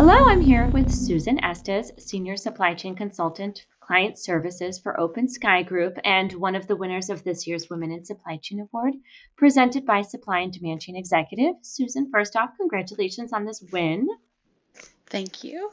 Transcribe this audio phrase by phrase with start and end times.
[0.00, 5.64] Hello, I'm here with Susan Estes, Senior Supply Chain Consultant, Client Services for Open Sky
[5.64, 8.94] Group, and one of the winners of this year's Women in Supply Chain Award,
[9.36, 11.56] presented by Supply and Demand Chain Executive.
[11.62, 14.06] Susan, first off, congratulations on this win.
[15.08, 15.68] Thank you.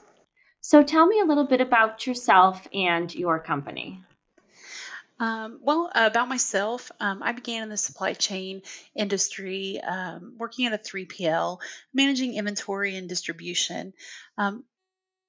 [0.59, 4.03] So tell me a little bit about yourself and your company.
[5.18, 8.61] Um, well, about myself, um, I began in the supply chain
[8.95, 11.59] industry, um, working at a 3PL,
[11.93, 13.93] managing inventory and distribution.
[14.38, 14.66] Um,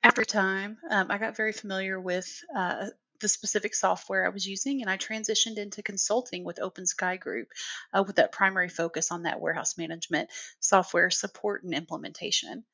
[0.03, 2.87] after time, um, I got very familiar with uh,
[3.21, 7.49] the specific software I was using, and I transitioned into consulting with Open Sky Group
[7.93, 12.65] uh, with that primary focus on that warehouse management software support and implementation.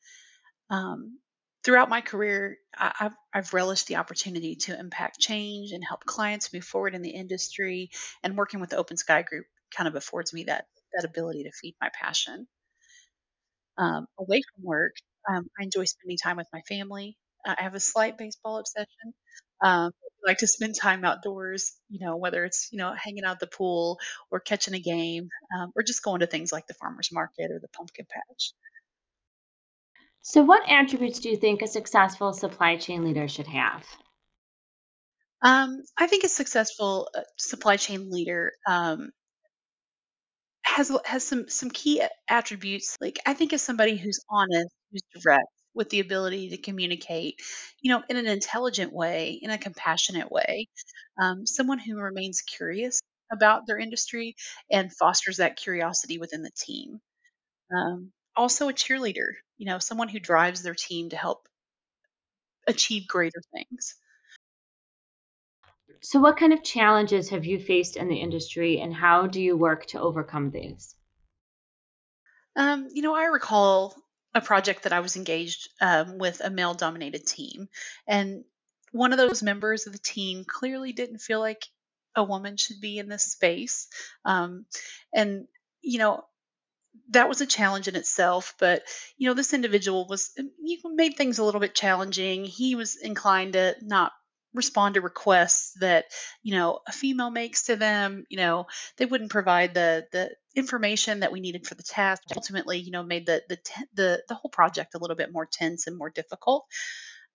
[0.70, 1.18] Um,
[1.64, 6.52] throughout my career, I, have I've relished the opportunity to impact change and help clients
[6.52, 7.90] move forward in the industry.
[8.22, 11.52] And working with the Open Sky Group kind of affords me that that ability to
[11.52, 12.46] feed my passion.
[13.78, 14.92] Um, away from work,
[15.28, 17.16] um, I enjoy spending time with my family.
[17.44, 19.14] I have a slight baseball obsession.
[19.62, 19.92] Um,
[20.24, 23.40] I like to spend time outdoors, you know, whether it's, you know, hanging out at
[23.40, 23.98] the pool
[24.30, 27.58] or catching a game um, or just going to things like the farmer's market or
[27.60, 28.52] the pumpkin patch.
[30.22, 33.86] So, what attributes do you think a successful supply chain leader should have?
[35.42, 39.10] Um, I think a successful uh, supply chain leader um,
[40.64, 42.96] has has some some key attributes.
[43.00, 47.40] Like I think as somebody who's honest, who's direct, with the ability to communicate,
[47.80, 50.68] you know, in an intelligent way, in a compassionate way.
[51.20, 53.00] Um, someone who remains curious
[53.32, 54.34] about their industry
[54.70, 57.00] and fosters that curiosity within the team.
[57.76, 61.48] Um, also, a cheerleader, you know, someone who drives their team to help
[62.66, 63.94] achieve greater things.
[66.00, 69.56] So, what kind of challenges have you faced in the industry, and how do you
[69.56, 70.94] work to overcome these?
[72.56, 73.94] Um, you know, I recall
[74.34, 77.68] a project that I was engaged um, with a male dominated team.
[78.06, 78.44] And
[78.90, 81.66] one of those members of the team clearly didn't feel like
[82.14, 83.88] a woman should be in this space.
[84.24, 84.66] Um,
[85.14, 85.46] and,
[85.82, 86.24] you know,
[87.10, 88.54] that was a challenge in itself.
[88.58, 88.82] But
[89.16, 90.30] you know, this individual was
[90.62, 92.44] you made things a little bit challenging.
[92.44, 94.12] He was inclined to not
[94.54, 96.06] respond to requests that
[96.42, 98.66] you know a female makes to them you know
[98.98, 103.02] they wouldn't provide the the information that we needed for the task ultimately you know
[103.02, 103.58] made the the
[103.94, 106.66] the, the whole project a little bit more tense and more difficult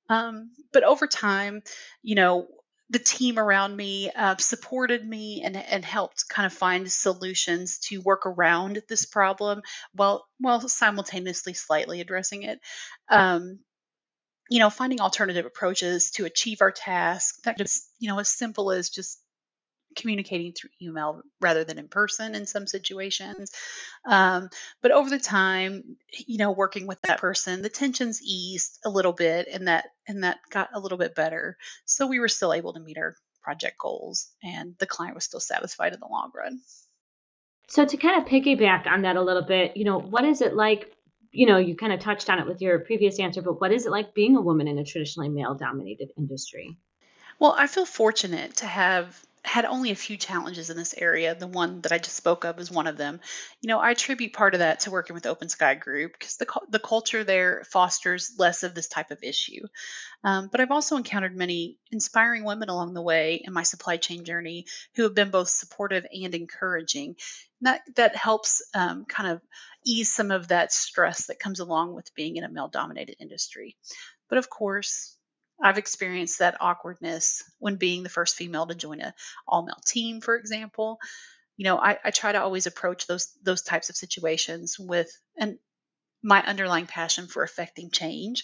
[0.09, 1.61] um, but over time
[2.03, 2.47] you know
[2.89, 8.01] the team around me uh, supported me and, and helped kind of find solutions to
[8.01, 9.61] work around this problem
[9.93, 12.59] while while simultaneously slightly addressing it.
[13.09, 13.59] Um,
[14.49, 18.71] you know, finding alternative approaches to achieve our task that just you know as simple
[18.71, 19.19] as just
[19.97, 23.51] communicating through email rather than in person in some situations.
[24.05, 24.49] Um,
[24.81, 29.13] but over the time, you know, working with that person, the tensions eased a little
[29.13, 31.57] bit, and that and that got a little bit better.
[31.85, 35.41] So we were still able to meet our project goals, and the client was still
[35.41, 36.61] satisfied in the long run.
[37.67, 40.55] So to kind of piggyback on that a little bit, you know, what is it
[40.55, 40.93] like?
[41.31, 43.85] You know, you kind of touched on it with your previous answer, but what is
[43.85, 46.77] it like being a woman in a traditionally male dominated industry?
[47.39, 51.33] Well, I feel fortunate to have had only a few challenges in this area.
[51.33, 53.19] The one that I just spoke of is one of them.
[53.61, 56.47] You know, I attribute part of that to working with Open Sky Group because the,
[56.69, 59.61] the culture there fosters less of this type of issue.
[60.23, 64.25] Um, but I've also encountered many inspiring women along the way in my supply chain
[64.25, 64.65] journey
[64.95, 67.15] who have been both supportive and encouraging.
[67.61, 69.41] That that helps um, kind of
[69.85, 73.77] ease some of that stress that comes along with being in a male dominated industry.
[74.29, 75.16] But of course,
[75.61, 79.13] I've experienced that awkwardness when being the first female to join a
[79.47, 80.99] all male team, for example.
[81.55, 85.57] You know, I, I try to always approach those those types of situations with and
[86.23, 88.43] my underlying passion for affecting change.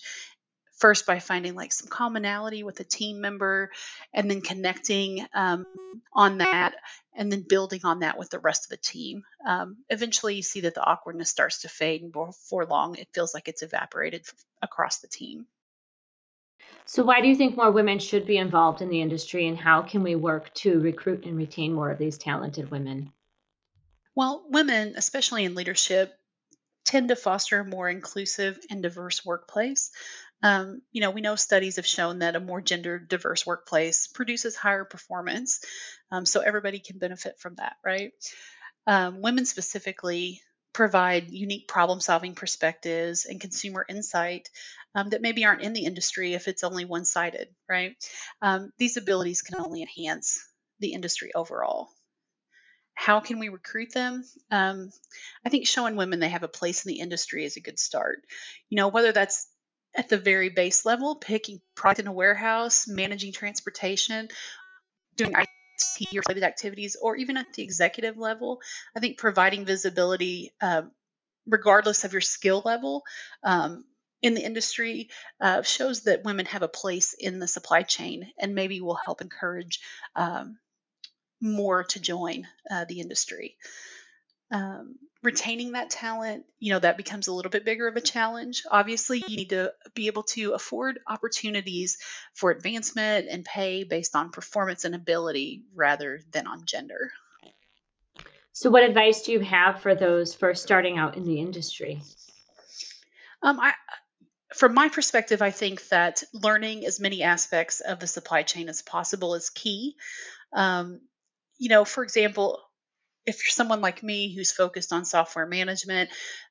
[0.79, 3.69] First, by finding like some commonality with a team member,
[4.13, 5.65] and then connecting um,
[6.13, 6.73] on that,
[7.15, 9.23] and then building on that with the rest of the team.
[9.47, 13.33] Um, eventually, you see that the awkwardness starts to fade, and before long, it feels
[13.33, 14.25] like it's evaporated
[14.61, 15.45] across the team.
[16.85, 19.81] So, why do you think more women should be involved in the industry, and how
[19.81, 23.11] can we work to recruit and retain more of these talented women?
[24.15, 26.13] Well, women, especially in leadership,
[26.85, 29.91] tend to foster a more inclusive and diverse workplace.
[30.43, 34.55] Um, you know, we know studies have shown that a more gender diverse workplace produces
[34.55, 35.61] higher performance.
[36.11, 38.11] Um, so everybody can benefit from that, right?
[38.85, 40.41] Um, women specifically
[40.73, 44.49] provide unique problem solving perspectives and consumer insight
[44.95, 47.95] um, that maybe aren't in the industry if it's only one sided, right?
[48.41, 50.45] Um, these abilities can only enhance
[50.79, 51.89] the industry overall.
[52.95, 54.23] How can we recruit them?
[54.51, 54.91] Um,
[55.45, 58.19] I think showing women they have a place in the industry is a good start.
[58.69, 59.47] You know, whether that's
[59.95, 64.27] at the very base level, picking product in a warehouse, managing transportation,
[65.15, 68.59] doing IT related activities, or even at the executive level,
[68.95, 70.83] I think providing visibility, uh,
[71.47, 73.03] regardless of your skill level,
[73.43, 73.83] um,
[74.23, 75.09] in the industry
[75.39, 79.21] uh, shows that women have a place in the supply chain and maybe will help
[79.21, 79.81] encourage
[80.15, 80.57] um,
[81.41, 83.57] more to join uh, the industry.
[84.49, 88.63] Um, retaining that talent, you know, that becomes a little bit bigger of a challenge.
[88.71, 91.97] Obviously, you need to be able to afford opportunities
[92.33, 97.11] for advancement and pay based on performance and ability rather than on gender.
[98.53, 102.01] So, what advice do you have for those first starting out in the industry?
[103.41, 103.73] Um, I,
[104.53, 108.81] from my perspective, I think that learning as many aspects of the supply chain as
[108.81, 109.95] possible is key.
[110.53, 111.01] Um,
[111.57, 112.59] you know, for example,
[113.25, 116.09] if you're someone like me who's focused on software management,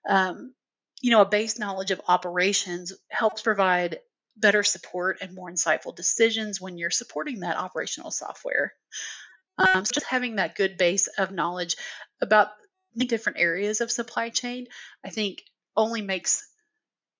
[0.08, 0.54] um,
[1.00, 3.99] you know, a base knowledge of operations helps provide
[4.37, 8.72] better support and more insightful decisions when you're supporting that operational software.
[9.58, 11.76] Um, so just having that good base of knowledge
[12.20, 12.49] about
[12.96, 14.66] different areas of supply chain,
[15.04, 15.43] I think
[15.76, 16.46] only makes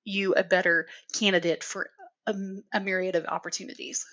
[0.05, 1.91] you a better candidate for
[2.27, 2.35] a,
[2.73, 4.05] a myriad of opportunities.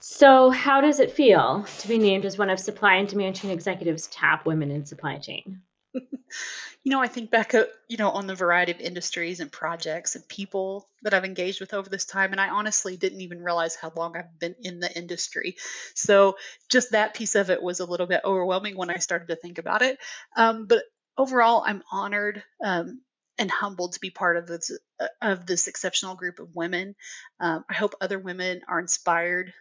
[0.00, 3.50] So, how does it feel to be named as one of Supply and Demand Chain
[3.50, 5.62] Executive's top women in supply chain?
[5.94, 7.54] you know, I think back,
[7.88, 11.72] you know, on the variety of industries and projects and people that I've engaged with
[11.72, 14.94] over this time, and I honestly didn't even realize how long I've been in the
[14.94, 15.56] industry.
[15.94, 16.36] So,
[16.68, 19.58] just that piece of it was a little bit overwhelming when I started to think
[19.58, 19.98] about it.
[20.36, 20.82] Um, but
[21.16, 23.00] overall, I'm honored um,
[23.38, 26.94] and humbled to be part of this uh, of this exceptional group of women.
[27.40, 29.52] Um, I hope other women are inspired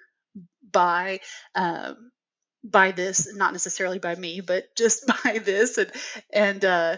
[0.69, 1.19] by
[1.55, 2.11] um,
[2.63, 5.91] by this, not necessarily by me, but just by this, and
[6.31, 6.97] and uh,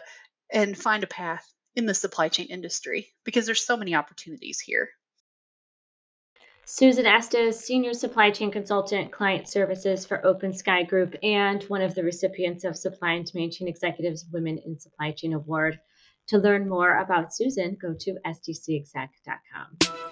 [0.51, 1.45] and find a path
[1.75, 4.89] in the supply chain industry because there's so many opportunities here.
[6.69, 11.95] Susan Estes, Senior Supply Chain Consultant, Client Services for Open Sky Group, and one of
[11.95, 15.79] the recipients of Supply and Demand Chain Executives Women in Supply Chain Award.
[16.27, 20.06] To learn more about Susan, go to sdcexec.com.